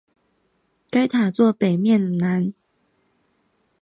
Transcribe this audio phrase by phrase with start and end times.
[0.89, 2.55] 该塔座北面南。